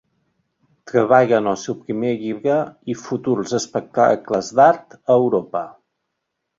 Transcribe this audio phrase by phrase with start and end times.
[0.91, 2.57] Treballa en el seu primer llibre
[2.95, 5.67] i futurs espectacles d'art a Europa.